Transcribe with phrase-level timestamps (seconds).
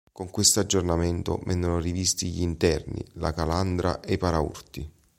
[0.11, 4.91] Con questo aggiornamento vennero rivisti gli interni, la calandra e i paraurti.